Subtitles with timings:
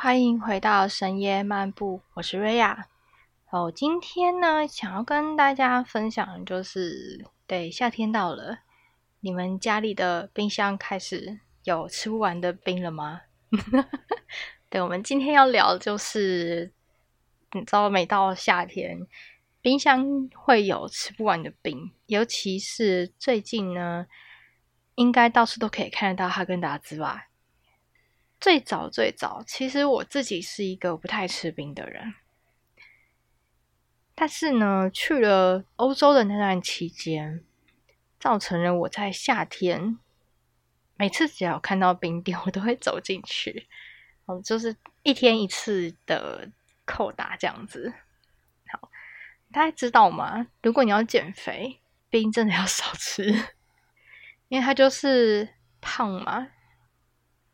[0.00, 2.86] 欢迎回到深夜漫步，我是瑞亚。
[3.50, 8.60] 哦，今天呢，想要跟大家分享的就是，对，夏天到了，
[9.18, 13.22] 你们家里的冰箱开始有吃不完的冰了吗？
[14.70, 16.72] 对，我们今天要聊的就是，
[17.50, 19.04] 你知道，每到夏天，
[19.60, 24.06] 冰箱会有吃不完的冰，尤其是最近呢，
[24.94, 27.27] 应该到处都可以看得到哈根达斯吧。
[28.40, 32.14] 最早最早，其实我自己是一个不太吃冰的人，
[34.14, 37.44] 但是呢，去了欧洲的那段期间，
[38.20, 39.98] 造成了我在夏天
[40.96, 43.66] 每次只要看到冰店，我都会走进去，
[44.26, 46.48] 哦，就是一天一次的
[46.84, 47.92] 扣打这样子。
[48.68, 48.88] 好，
[49.50, 50.46] 大家知道吗？
[50.62, 53.24] 如果你要减肥，冰真的要少吃，
[54.46, 55.48] 因为它就是
[55.80, 56.52] 胖嘛。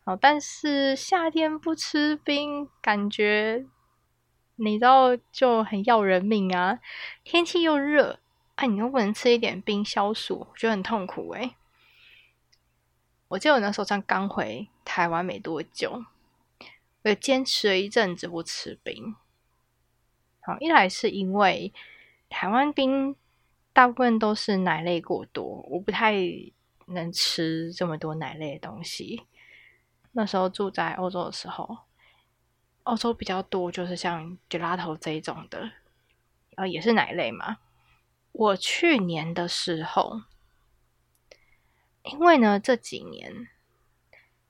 [0.06, 3.64] 好，但是夏天不吃冰，感觉
[4.56, 6.78] 你知道就很要人命啊！
[7.24, 8.20] 天气又热，
[8.56, 11.56] 哎，你又不能吃一点冰消暑，我觉得很痛苦哎。
[13.28, 16.04] 我记得我那时候刚刚回台湾没多久，
[17.02, 19.16] 我坚持了一阵子不吃冰。
[20.40, 21.72] 好，一来是因为
[22.28, 23.16] 台湾冰
[23.72, 26.14] 大部分都是奶类过多，我不太
[26.88, 29.22] 能吃这么多奶类的东西。
[30.16, 31.76] 那时候住在欧洲的时候，
[32.84, 35.72] 欧洲比较多就是像 gelato 这一种的，
[36.54, 37.58] 呃，也是奶类嘛。
[38.30, 40.22] 我去年的时候，
[42.04, 43.48] 因为呢这几年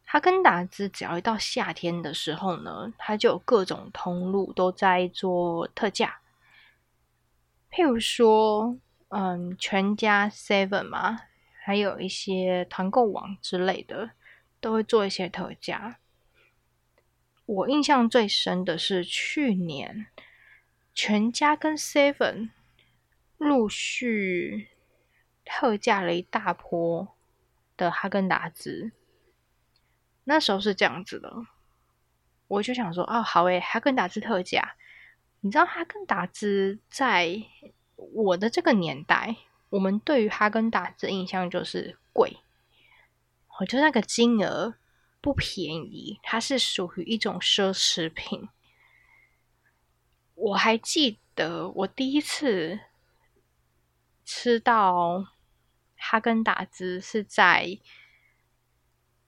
[0.04, 6.20] 哈根达斯只要一到夏天的时候呢，它就有各种通路都在做特价，
[7.70, 8.76] 譬如说，
[9.08, 11.20] 嗯，全家 Seven 嘛，
[11.64, 14.10] 还有一些团购网之类的。
[14.64, 15.98] 都会做一些特价。
[17.44, 20.06] 我印象最深的是去年，
[20.94, 22.48] 全家跟 Seven
[23.36, 24.69] 陆续
[25.44, 27.14] 特价了一大波
[27.76, 28.92] 的哈根达斯。
[30.24, 31.44] 那时候是这样子的，
[32.48, 34.76] 我就想说，哦，好诶，哈根达斯特价。
[35.41, 37.42] 你知道哈根达斯在
[37.97, 39.36] 我的这个年代，
[39.69, 42.38] 我们对于哈根达斯印象就是贵。
[43.60, 44.75] 我觉得那个金额
[45.20, 48.48] 不便宜，它是属于一种奢侈品。
[50.34, 52.81] 我还记得我第一次
[54.25, 55.26] 吃到
[55.97, 57.78] 哈根达斯是在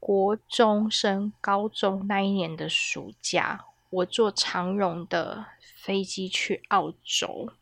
[0.00, 7.52] 国中升高中那一年的暑假，我坐长荣的飞机去澳洲，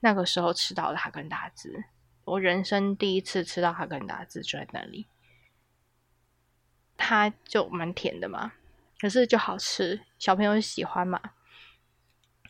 [0.00, 1.84] 那个时候吃到的哈根达斯，
[2.24, 5.06] 我人生第一次吃到哈根达斯就在那里。
[6.96, 8.52] 它就蛮甜的嘛，
[9.00, 11.20] 可是就好吃，小朋友喜欢嘛。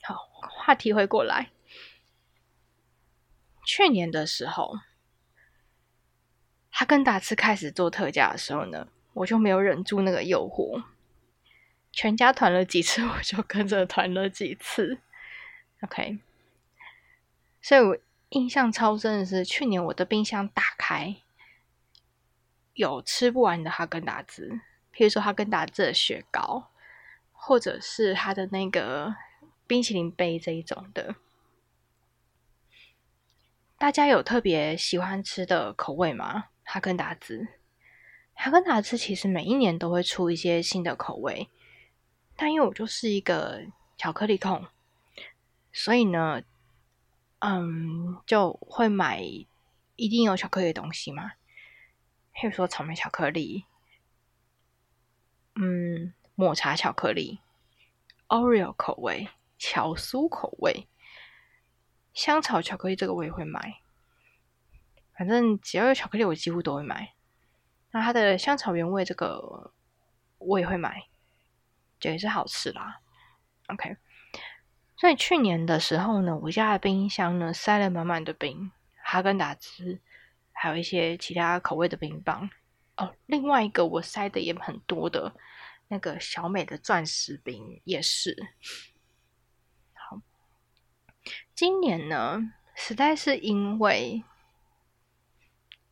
[0.03, 0.15] 好，
[0.51, 1.51] 话题回过来，
[3.65, 4.79] 去年的时候，
[6.71, 10.85] 哈根达斯开始做特价的时候呢，我就没有忍住那个诱惑，
[11.91, 14.99] 全家团了几次， 我就跟着团了几次。
[15.81, 16.19] OK，
[17.61, 21.17] 所以我印象超深的是，去年我的冰箱打开。
[22.77, 24.61] 有吃不完的哈根达斯，
[24.95, 26.71] 譬如说哈根达斯的雪糕，
[27.33, 29.17] 或者是它的那个
[29.67, 31.17] 冰淇淋杯这一种的。
[33.79, 36.45] 大家有特别喜欢吃的口味吗？
[36.65, 37.49] 哈根达斯，
[38.35, 41.49] 哈根达斯其实每一年都会出一些新的口味，
[42.37, 43.63] 但因为我就是一个
[43.97, 44.67] 巧克力控，
[45.73, 46.43] 所以呢，
[47.39, 49.23] 嗯，就会买
[49.97, 51.33] 一定有巧克力的东西嘛。
[52.39, 53.65] 譬如说草莓巧克力，
[55.55, 57.41] 嗯，抹茶巧克力
[58.29, 60.87] ，Oreo 口味，巧酥口味，
[62.13, 63.81] 香草巧克力，这个我也会买。
[65.17, 67.15] 反正只要有巧克力，我几乎都会买。
[67.91, 69.73] 那它的香草原味这个
[70.37, 71.09] 我也会买，
[71.99, 73.01] 这也是好吃啦。
[73.69, 73.97] OK，
[74.99, 78.71] 所以去年的时候呢，我家的冰箱呢塞了满满的冰，
[79.03, 80.03] 哈根达斯。
[80.59, 82.49] 还有一些其他口味的冰棒
[82.97, 85.31] 哦，另外一个我塞的也很多的
[85.87, 88.35] 那个小美的钻石冰也是。
[89.93, 90.19] 好，
[91.55, 94.25] 今年呢，实在是因为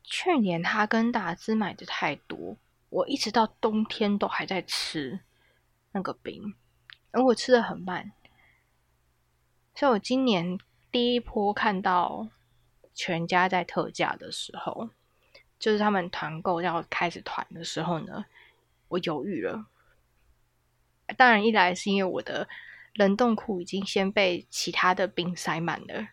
[0.02, 2.56] 去年哈根达斯买的太多，
[2.88, 5.20] 我一直到冬天都还在吃
[5.92, 6.54] 那个冰，
[7.10, 8.12] 而我吃的很慢，
[9.74, 10.58] 所以我今年
[10.90, 12.30] 第一波看到。
[12.94, 14.88] 全家在特价的时候，
[15.58, 18.24] 就是他们团购要开始团的时候呢，
[18.88, 19.66] 我犹豫了，
[21.16, 22.48] 当然，一来是因为我的
[22.94, 26.08] 冷冻库已经先被其他的冰塞满了。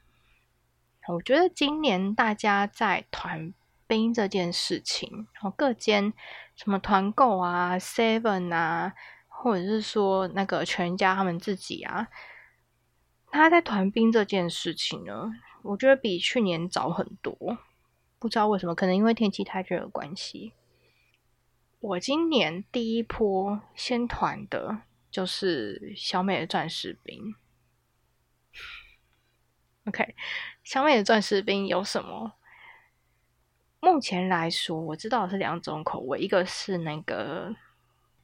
[1.08, 3.54] 我觉得今年大家在团
[3.88, 6.14] 冰这件事情，哦，各间
[6.56, 8.94] 什么团购啊、Seven 啊，
[9.28, 12.08] 或者是说那个全家他们自己啊，
[13.32, 17.58] 他在团冰这件事情呢，我觉得比去年早很多。
[18.20, 20.54] 不知道为什么，可能因为天气太热的关系。
[21.80, 27.34] 我今年第一波先团的就是小美的钻石冰。
[29.86, 30.16] OK，
[30.64, 32.34] 小美的钻石冰有什么？
[33.80, 37.56] 目前来说，我知道是两种口味，一个是那个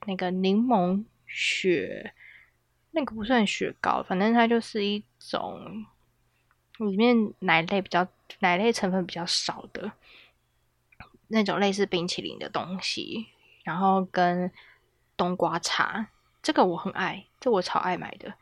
[0.05, 2.13] 那个柠檬雪，
[2.91, 5.83] 那个不算雪糕，反正它就是一种
[6.77, 8.07] 里面奶类比较
[8.39, 9.91] 奶类成分比较少的
[11.27, 13.27] 那种类似冰淇淋的东西。
[13.63, 14.49] 然后跟
[15.17, 16.07] 冬瓜茶，
[16.41, 18.33] 这个我很爱，这我超爱买的。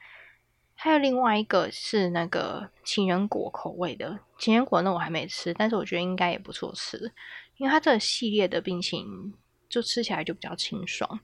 [0.76, 7.12] 还有另外一个是那个情人果口味的，情人果那我还没吃，但是我觉得应该也不错吃，
[7.58, 9.34] 因为它这个系列的冰淇淋
[9.68, 11.20] 就吃起来就比较清爽。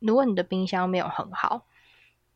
[0.00, 1.64] 如果你的冰箱没有很好，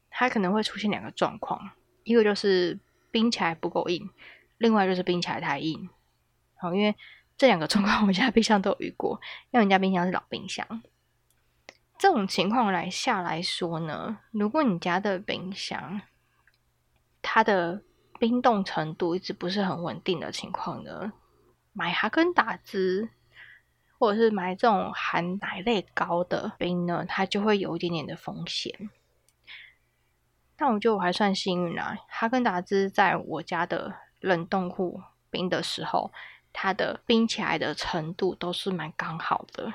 [0.08, 1.70] 它可能会出现两个状况，
[2.04, 2.78] 一个就是
[3.16, 4.10] 冰起来不够硬，
[4.58, 5.88] 另外就是冰起来太硬。
[6.56, 6.94] 好，因为。
[7.38, 9.20] 这两个状况， 我们家冰箱都有遇过，
[9.50, 10.82] 因为人家冰箱是老冰箱。
[11.98, 16.00] 这种情况来下来说呢，如果你家的冰箱
[17.20, 17.82] 它的
[18.18, 21.12] 冰冻程度一直不是很稳定的情况呢，
[21.74, 23.10] 买哈根达斯
[23.98, 28.88] 或者是买这种含奶类高的冰呢，它就会有一点点的风险。
[30.56, 36.12] 但我觉得我还算幸运啊，哈根达斯在我家的冷冻库冰的时候。
[36.58, 39.74] 它的冰起来的程度都是蛮刚好的，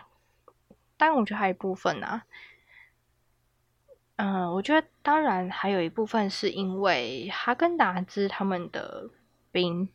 [0.97, 2.25] 但我觉得还有一部分啊，
[4.15, 9.11] 嗯，我觉得当然还有一部分是因为哈根达斯他们的
[9.51, 9.89] 冰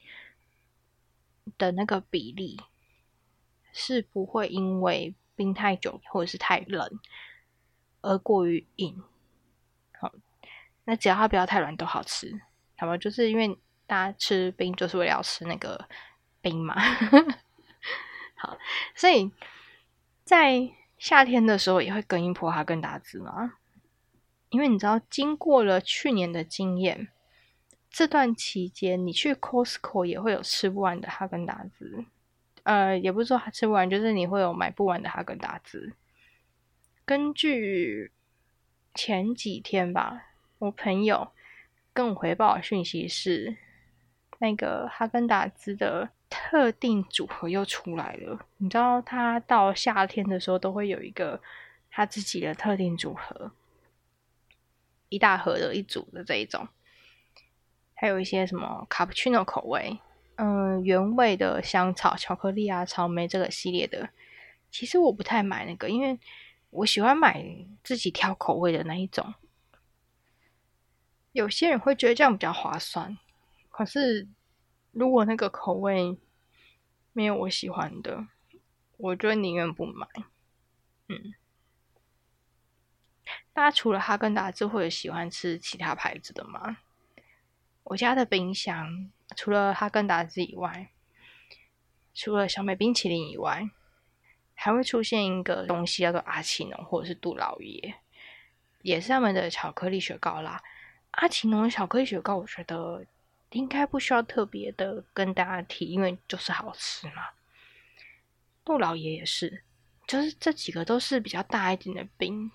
[1.59, 2.61] 的那个比例
[3.73, 7.01] 是不会因为冰太久或者是太冷
[8.01, 9.03] 而过于硬，
[10.87, 12.41] 那只要它不要太软都好吃，
[12.79, 12.97] 好吧？
[12.97, 15.87] 就是因为大家吃冰就是为了要吃那个。
[16.43, 16.77] 冰嘛，
[18.39, 18.57] 好，
[18.95, 19.33] 所以
[20.23, 23.55] 在夏天的时候也会跟一波哈根达斯嘛，
[24.51, 27.09] 因为你知道，经过了去年的经验，
[27.91, 32.05] 这段期间你去 Costco 也会有吃不完的哈根达斯，
[32.63, 35.95] 呃，也不是说吃不完，就是你会有买不完的哈根达斯。
[37.05, 38.13] 根据
[38.95, 40.27] 前几天吧，
[40.59, 41.29] 我朋友
[41.93, 43.57] 跟我回报的讯息是，
[44.39, 46.11] 那个哈根达斯的。
[46.29, 51.41] 特定组合又出来了，你知道，他到夏天的时候都会有一个
[51.89, 53.53] 他自己的特定组合，
[55.09, 56.67] 一大盒的一组的这一种，
[57.95, 60.01] 还有一些什么卡布奇诺口味，
[60.35, 64.11] 嗯，原味的香草、巧克力啊、草莓这个系列的，
[64.73, 66.19] 其实我不太买那个，因为
[66.71, 67.47] 我喜欢买
[67.85, 69.33] 自己挑口味的那一种。
[71.37, 73.17] 有些人会觉得这样比较划算，
[73.71, 74.27] 可是。
[74.99, 76.17] 如果那个口味
[77.13, 78.29] 没有我喜欢的，
[78.97, 80.09] 我就宁愿不买。
[81.09, 81.35] 嗯，
[83.53, 86.79] 大家除了哈根达斯，会有喜欢吃其他牌子的吗？
[87.83, 90.89] 我家的冰箱除了哈根达斯以外，
[92.15, 93.69] 除了小美冰淇淋以外，
[94.55, 97.97] 还会出现一个东西叫做阿奇农或者是杜老爷，
[98.81, 100.63] 也是他们的巧克力雪糕啦。
[101.17, 103.05] 阿奇农的巧克力雪糕，我觉得。
[103.51, 107.29] 应该不需要特别的跟大家提，因为就是好吃嘛。
[108.65, 109.63] 杜老爷也是，
[110.07, 112.51] 就是这几个都是比较大一点的冰。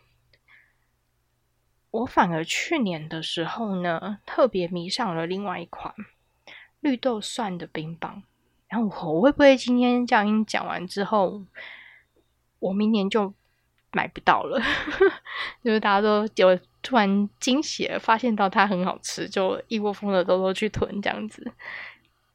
[1.89, 5.95] 我反而去年的时候呢，特别迷上了另外一款
[6.81, 8.21] 绿豆蒜的冰棒。
[8.67, 11.43] 然后我会不会今天这样讲完之后，
[12.59, 13.33] 我明年就
[13.91, 14.61] 买不到了？
[15.63, 16.59] 就是大家都有。
[16.83, 21.53] 突然惊喜，发现到它很好吃，就一窝蜂的都都去囤这样子。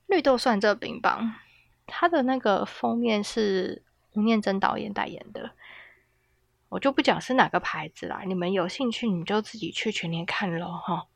[0.07, 1.35] 绿豆蒜这个冰棒，
[1.85, 3.83] 它的那个封面是
[4.13, 5.51] 吴念真导演代言的，
[6.69, 8.23] 我就不讲是哪个牌子啦。
[8.25, 11.09] 你们有兴趣，你就自己去全年看咯哈，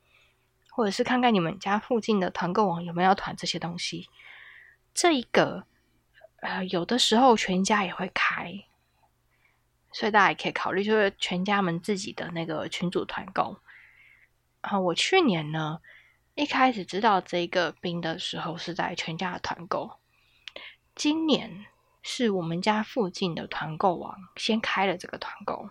[0.72, 4.08] 或者是看看你们家附近的团购网有没有团这些东西。
[4.92, 5.62] 这一个，
[6.40, 8.64] 呃，有的时候全家也会开。
[9.92, 13.60] 所以大家也可以考虑，就是全家们自己的那个群组团购
[14.60, 14.78] 啊。
[14.78, 15.80] 我去年呢，
[16.34, 19.98] 一开始知道这个冰的时候是在全家的团购，
[20.94, 21.66] 今年
[22.02, 25.68] 是我们家附近的团购网先开了这个团购，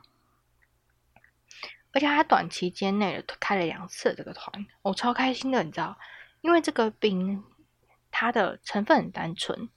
[1.91, 5.97] 而且他短期间内开了两次这个团，我超开心的，你知道，
[6.41, 7.43] 因为这个冰
[8.11, 9.69] 它的成分很单纯，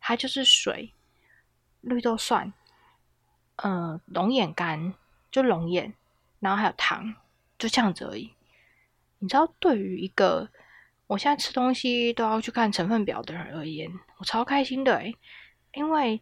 [0.00, 0.94] 它就是水、
[1.80, 2.52] 绿豆蒜、
[3.62, 4.94] 呃龙眼干，
[5.30, 5.92] 就龙眼，
[6.38, 7.14] 然后还有糖，
[7.58, 8.30] 就这样子而已。
[9.18, 10.48] 你知道，对于一个
[11.06, 15.14] 我现在吃东西都要去看成分表的人而言，我超开心的诶
[15.74, 16.20] 因为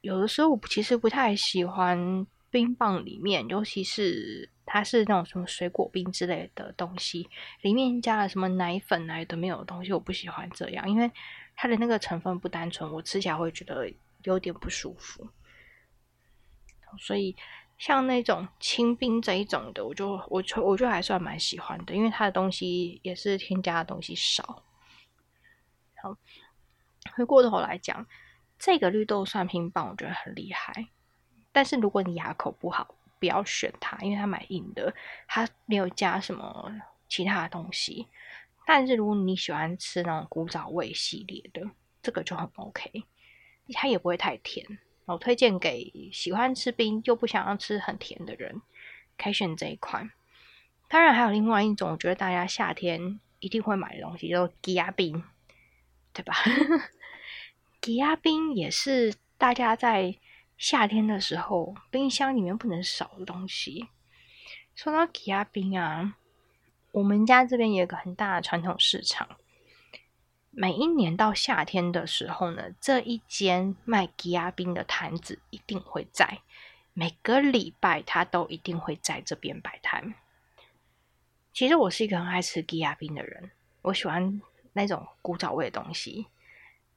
[0.00, 7.28] 有的时候我其实不太喜欢冰棒里面，尤其是它是那种什么水果冰之类的东西，
[7.60, 11.10] 里面加了什么奶粉啊都没有的东西，我不喜欢这样，因为
[11.54, 13.92] 它的那个成分不单纯，我吃起来会觉得
[14.24, 15.28] 有点不舒服，
[16.98, 17.36] 所以。
[17.78, 24.62] 像那种清冰这一种的，我就我就我就还算蛮喜欢的，因为它的东西也是添加的东西少。
[26.00, 26.16] 好，
[27.16, 28.06] 回过头来讲，
[28.56, 30.72] 这个绿豆蒜冰棒我觉得很厉害，
[31.50, 34.94] 但是如果你牙口不好，不要选它，因为它蛮硬的，
[35.26, 36.72] 它没有加什么
[37.08, 38.06] 其他的东西。
[38.64, 41.68] 但是如果你喜欢吃那种古早味系列的，
[42.00, 43.04] 这个就很 OK，
[43.72, 44.78] 它也不会太甜。
[45.12, 48.62] 我推荐给喜欢吃冰又不想要吃很甜的人，
[49.16, 50.10] 可以选这一款。
[50.88, 55.22] 当然还有另外一种，我觉得大家夏天一定会买的东西，叫吉亚冰，
[56.12, 56.34] 对吧？
[57.80, 60.16] 吉亚冰也是大家在
[60.56, 63.88] 夏天的时候冰箱里面不能少的东西。
[64.74, 66.16] 说到吉亚冰啊，
[66.92, 69.28] 我们家这边有个很大的传统市场。
[70.54, 76.40] 每一年到夏天的时候呢，这一间卖吉亚冰的摊子一定会在
[76.92, 80.12] 每个礼拜，他都一定会在这边摆摊。
[81.54, 84.42] 其实我是一个很爱吃吉亚冰的人，我喜欢
[84.74, 86.26] 那种古早味的东西。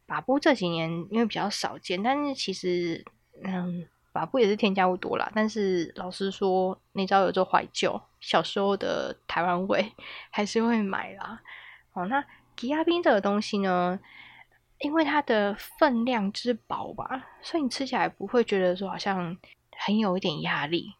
[0.05, 3.05] 法布这几年因为比较少见，但是其实
[3.41, 5.31] 嗯，法布也是添加物多啦。
[5.33, 9.93] 但是老实说，你知道有做怀旧小时候的台湾味，
[10.29, 11.41] 还是会买啦。
[11.93, 12.21] 哦，那。
[12.55, 13.99] 吉亚冰这个东西呢，
[14.79, 19.37] 因为它的分量之薄吧，所以你吃起来不会觉得说好像
[19.77, 20.93] 很有一点压力。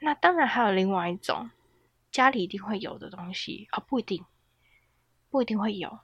[0.00, 1.50] 那当然还有另外一种
[2.10, 4.24] 家里一定会有的东西啊，不一定，
[5.30, 5.98] 不一定会有。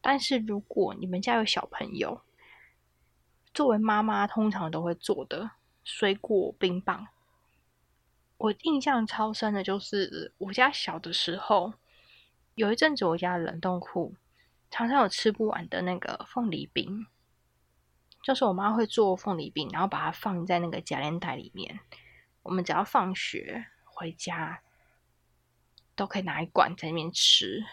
[0.00, 2.20] 但是如果你们家有小朋友，
[3.54, 5.52] 作为妈妈通常都会做的
[5.84, 7.06] 水果冰棒，
[8.38, 11.74] 我印象超深的就是我家小的时候。
[12.58, 14.16] 有一阵子，我家的冷冻库
[14.68, 17.06] 常常有吃不完的那个凤梨冰，
[18.24, 21.78] 就是我妈会做凤梨冰，然后把它放在那个夹链袋里面。
[22.42, 24.60] 我们只要放学回家，
[25.94, 27.64] 都可以拿一罐在那边吃。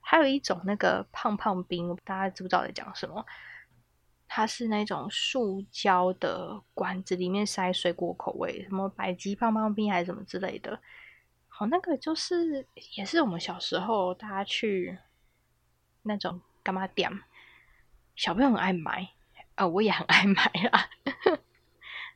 [0.00, 3.24] 还有一种那个胖胖冰，大家知不知道在讲什么？
[4.26, 10.78] 它是那种塑胶的管子，里面塞水果口味，什么百吉胖胖冰还是什么之类的。
[11.58, 14.98] 哦，那个就是也是我们小时候大家去
[16.02, 17.10] 那种干嘛店，
[18.14, 19.10] 小朋友很爱买，
[19.56, 20.88] 呃，我也很爱买啦。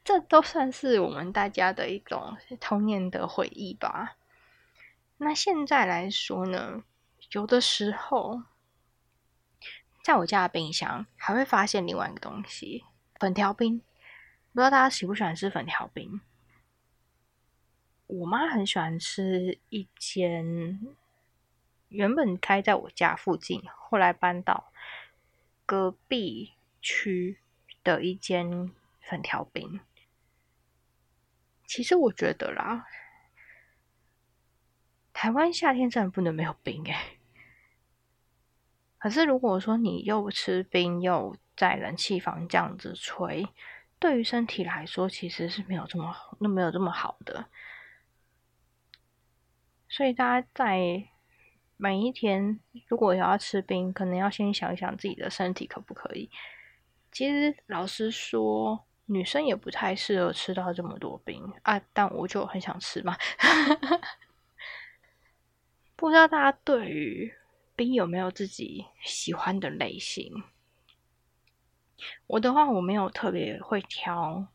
[0.04, 4.16] 这都算是我们大家的一种童年的回忆吧。
[5.16, 6.82] 那现在来说呢，
[7.32, 8.42] 有的时候
[10.02, 12.84] 在我家的冰箱还会发现另外一个东西——
[13.18, 13.78] 粉条冰。
[14.52, 16.20] 不知道大家喜不喜欢吃粉条冰？
[18.12, 20.78] 我妈很喜欢吃一间
[21.88, 24.70] 原本开在我家附近，后来搬到
[25.64, 26.52] 隔壁
[26.82, 27.38] 区
[27.82, 29.80] 的一间粉条冰。
[31.66, 32.84] 其实我觉得啦，
[35.14, 37.16] 台湾夏天真的不能没有冰哎。
[38.98, 43.48] 可是如果说你又吃冰又在冷气房这样子吹，
[43.98, 47.46] 对于身体来说其实是没有这么那没有这么好的。
[49.92, 51.04] 所以大家在
[51.76, 52.58] 每一天，
[52.88, 56.30] 如果要吃冰，可能要先想一想自己的身体可不可以。
[57.10, 63.14] 其实老实说，女生也不太适合吃到这么多冰啊，但我就很想吃嘛。
[65.94, 67.34] 不知道大家对于
[67.76, 70.32] 冰有没有自己喜欢的类型？
[72.28, 74.46] 我的话，我没有特别会挑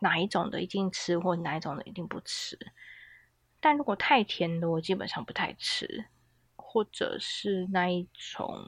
[0.00, 2.58] 哪一种的一定吃，或哪一种的一定不吃。
[3.60, 6.06] 但如果太甜的，我基本上不太吃，
[6.56, 8.66] 或者是那一种，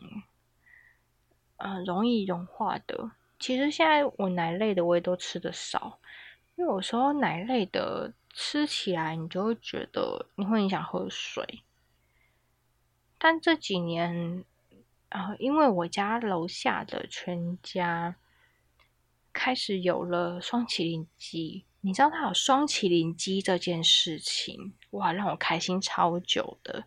[1.56, 3.12] 呃，容易融化的。
[3.38, 5.98] 其实现在我奶类的我也都吃的少，
[6.56, 11.62] 因为有时候奶类的吃起来你就会觉得你会很想喝水。
[13.18, 14.44] 但这几年，
[15.08, 18.16] 啊，因为我家楼下的全家
[19.32, 26.84] 开始有了双麒麟鸡，你知道它有双麒麟鸡这件事情，哇，让我开心超久的。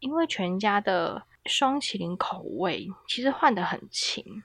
[0.00, 4.42] 因为全家的双麒麟口味其实换的很勤。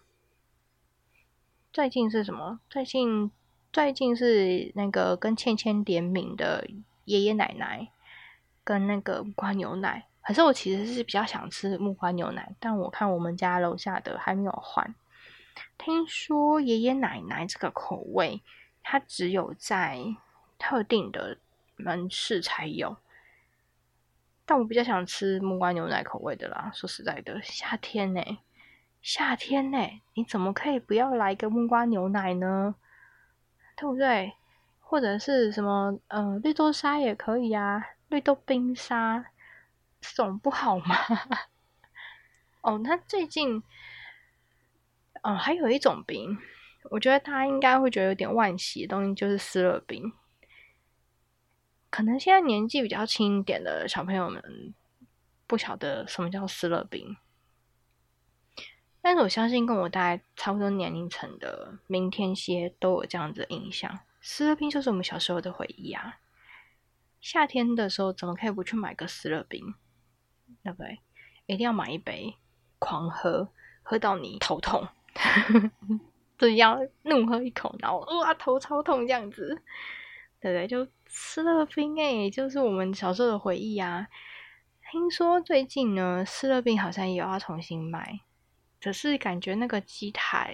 [1.74, 2.62] 最近是什么？
[2.70, 3.29] 最近
[3.74, 6.65] 最近是那个跟倩倩联名的
[7.05, 7.91] 爷爷奶奶
[8.63, 10.08] 跟那个木瓜牛奶。
[10.22, 14.96] 可是我其实是比较想吃木瓜牛奶，但我看我们家楼下的还没有换。
[15.77, 18.41] 听说爷爷奶奶这个口味。
[18.84, 20.00] 它只有在
[20.58, 21.38] 特定的
[21.81, 22.95] 门市才有，
[24.45, 26.71] 但我比较想吃木瓜牛奶口味的啦。
[26.73, 28.21] 说实在的，夏天呢，
[29.01, 29.77] 夏天呢，
[30.13, 32.75] 你怎么可以不要来一个木瓜牛奶呢？
[33.75, 34.33] 对不对？
[34.79, 39.25] 或者是什么呃绿豆沙也可以啊，绿豆冰沙
[40.00, 40.95] 这种不好吗？
[42.61, 43.63] 哦，那最近
[45.23, 46.38] 哦还有一种冰。
[46.89, 50.11] 我觉得大家应该会觉得有点惋惜的东西就是斯乐冰，
[51.91, 54.74] 可能现在年纪比较轻一点的小朋友们
[55.45, 57.17] 不晓得什么叫斯乐冰，
[59.01, 64.00] 但是我相信跟我大概差不多年龄层的明天蝎都有这样子的印象。
[64.21, 66.19] 斯乐冰就是我们小时候的回忆啊！
[67.19, 69.75] 夏天的时候怎么可以不去买个斯乐冰？
[70.63, 71.00] 对不对？
[71.48, 72.36] 一定要买一杯，
[72.79, 73.50] 狂喝，
[73.83, 74.88] 喝到你头痛。
[76.38, 79.62] 这 要怒喝一口，然后哇头超痛这样子，
[80.41, 80.67] 对不对？
[80.67, 84.07] 就斯乐冰诶，就是我们小时候的回忆啊。
[84.91, 88.19] 听说最近呢，斯乐冰好像也要重新卖，
[88.79, 90.53] 只是感觉那个机台，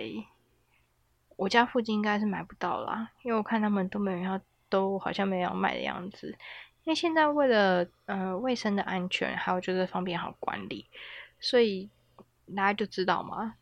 [1.38, 4.39] 我家附近应该是买不到啦，因为我看他们都没有要，
[4.70, 6.38] 都好像没有卖的样子。
[6.83, 10.85] 因为现在为了呃卫生的安全，还有就是方便好管理，
[11.40, 11.90] 所以
[12.55, 13.55] 大家就知道嘛。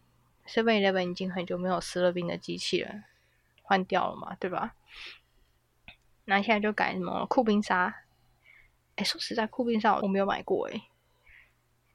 [0.45, 3.04] Seven Eleven 已经很久没有斯乐冰的机器了，
[3.63, 4.76] 换掉了嘛，对吧？
[6.25, 7.95] 那现在就改什么酷冰沙？
[8.95, 10.81] 哎，说实在，酷冰沙我没有买过哎，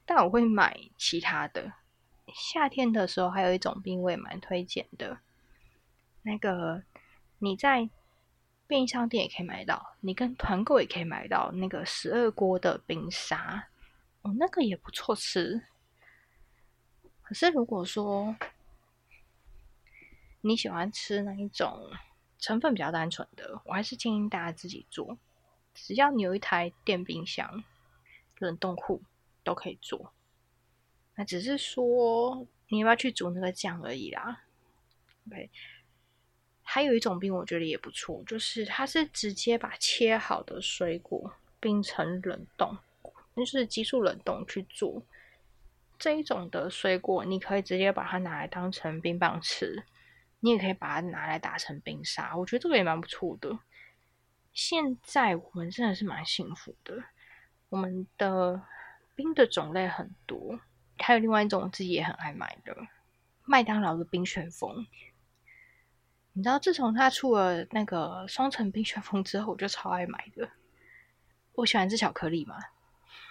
[0.05, 1.73] 但我会买其他的。
[2.33, 5.19] 夏天的时候还有一种冰我也蛮推荐的，
[6.21, 6.81] 那个
[7.39, 7.89] 你在
[8.67, 13.67] 便利商店也可以买到，你跟团购也可以买到那个十二锅的冰沙，
[14.21, 15.61] 哦，那个也不错吃。
[17.21, 18.35] 可是，如果说
[20.41, 21.91] 你喜欢吃那一种
[22.41, 25.17] 成分比较单纯的，我还是建议大家自己做。
[25.73, 27.63] 只要你有一台电冰箱、
[28.39, 29.01] 冷冻库，
[29.43, 30.11] 都可以做。
[31.15, 34.43] 那只是说你要不要去煮那个酱而已啦。
[35.27, 35.49] OK，
[36.63, 42.75] 还有一种冰，我觉得也不错，就是它是直接把切好的水果冰成冷冻，
[43.35, 45.03] 就是急速冷冻去做。
[45.99, 49.83] 这一种的水果，你可以直接把它拿来当成冰棒吃，
[50.41, 53.57] 你也可以把它拿来打成冰沙，我觉得这个也蛮不错的。
[54.53, 57.01] 现在我们真的是蛮幸福的，
[57.69, 58.61] 我们的
[59.15, 60.59] 冰的种类很多，
[60.97, 62.75] 还有另外一种我自己也很爱买的
[63.45, 64.85] 麦当劳的冰旋风。
[66.33, 70.49] 你知道，自从它出了那个双层冰旋风之后，我就超爱买的。
[71.53, 72.57] 我喜欢吃巧克力嘛。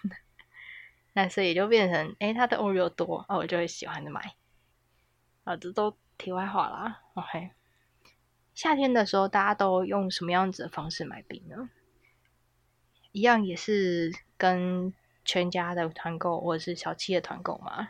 [1.12, 4.34] 那所以就变成，哎，它的 Oreo 多，哦，我就会喜欢的买。
[5.44, 7.02] 啊，这都题外话啦。
[7.14, 7.50] OK，
[8.54, 11.70] 夏天的时候大家都用什么样子的方式买冰呢？
[13.12, 17.88] 一样也是跟全家的团购或者是小七的团购嘛，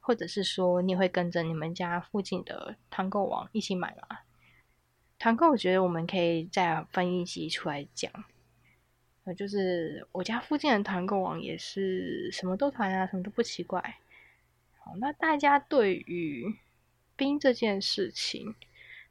[0.00, 4.20] 或者是说你会跟着你们家附近的团购网一起买嘛？
[5.18, 8.10] 团购我觉得我们可以再分一集出来讲。
[9.24, 13.98] 呃，就是我家附近的团购网也是什么都团啊，什么都不奇怪。
[14.78, 16.58] 好，那大家对于
[17.20, 18.54] 冰这件事情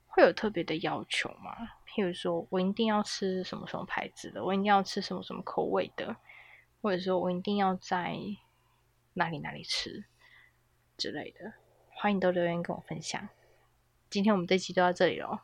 [0.07, 1.55] 会有特别的要求吗？
[1.85, 6.15] 譬如说我一定要吃什么什么牌子的，我一定要吃什么什么口味的，
[6.81, 8.17] 或者说我一定要在
[9.13, 10.03] 哪里哪里吃
[10.97, 11.53] 之类的，
[11.89, 13.29] 欢迎都留言跟我分享。
[14.09, 15.41] 今天我们这期就到这里喽。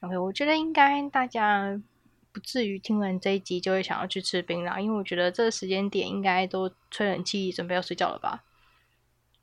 [0.00, 1.78] OK，我觉得应该大家。
[2.32, 8.44] 不至于听完这一集就会想要去吃冰啦，因为我觉得这个时间点应该都吹冷气准备要睡觉了吧，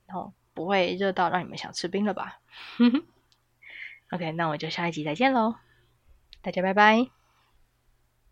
[0.05, 2.39] 然后不会热到让你们想吃冰了吧？
[4.11, 5.55] OK，那我就下一集再见喽，
[6.41, 7.22] 大家拜拜。